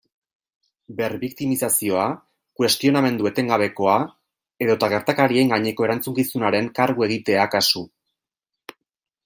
Berbiktimizazioa, 0.99 2.05
kuestionamendu 2.61 3.29
etengabekoa 3.31 3.97
edota 4.67 4.89
gertakariaren 4.95 5.53
gaineko 5.55 5.87
erantzukizunaren 5.89 6.71
kargu 6.81 7.07
egitea 7.11 7.45
kasu. 7.57 7.85